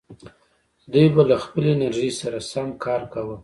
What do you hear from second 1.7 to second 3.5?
انرژۍ سره سم کار کاوه.